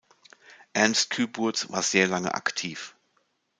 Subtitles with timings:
[0.73, 2.95] Ernst Kyburz war sehr lange aktiv.